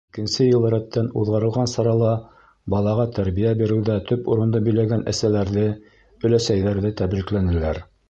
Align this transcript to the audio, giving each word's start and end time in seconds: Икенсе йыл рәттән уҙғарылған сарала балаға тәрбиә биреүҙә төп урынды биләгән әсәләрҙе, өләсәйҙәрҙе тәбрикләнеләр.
Икенсе 0.15 0.45
йыл 0.51 0.63
рәттән 0.73 1.09
уҙғарылған 1.23 1.69
сарала 1.73 2.13
балаға 2.75 3.07
тәрбиә 3.19 3.53
биреүҙә 3.61 4.01
төп 4.11 4.33
урынды 4.37 4.65
биләгән 4.71 5.07
әсәләрҙе, 5.15 5.71
өләсәйҙәрҙе 6.29 6.97
тәбрикләнеләр. 7.05 7.87